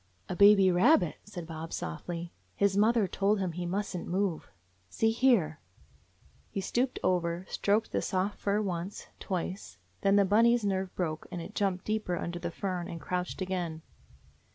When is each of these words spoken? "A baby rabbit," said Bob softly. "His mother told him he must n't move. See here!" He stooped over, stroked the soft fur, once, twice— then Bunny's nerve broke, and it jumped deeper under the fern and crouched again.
"A 0.27 0.35
baby 0.35 0.71
rabbit," 0.71 1.17
said 1.25 1.45
Bob 1.45 1.71
softly. 1.71 2.33
"His 2.55 2.75
mother 2.75 3.07
told 3.07 3.37
him 3.39 3.51
he 3.51 3.67
must 3.67 3.95
n't 3.95 4.07
move. 4.07 4.49
See 4.89 5.11
here!" 5.11 5.59
He 6.49 6.59
stooped 6.59 6.97
over, 7.03 7.45
stroked 7.47 7.91
the 7.91 8.01
soft 8.01 8.39
fur, 8.39 8.63
once, 8.63 9.09
twice— 9.19 9.77
then 10.01 10.15
Bunny's 10.27 10.65
nerve 10.65 10.91
broke, 10.95 11.27
and 11.31 11.39
it 11.39 11.53
jumped 11.53 11.85
deeper 11.85 12.17
under 12.17 12.39
the 12.39 12.49
fern 12.49 12.87
and 12.87 12.99
crouched 12.99 13.43
again. 13.43 13.83